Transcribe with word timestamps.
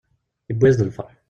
Yewwi-as-d 0.49 0.85
lferḥ. 0.87 1.11